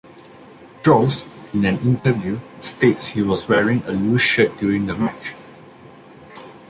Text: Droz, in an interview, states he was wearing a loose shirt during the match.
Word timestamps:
Droz, 0.81 1.25
in 1.53 1.63
an 1.63 1.77
interview, 1.81 2.39
states 2.59 3.09
he 3.09 3.21
was 3.21 3.47
wearing 3.47 3.83
a 3.85 3.91
loose 3.91 4.21
shirt 4.23 4.57
during 4.57 4.87
the 4.87 4.95
match. 4.95 5.35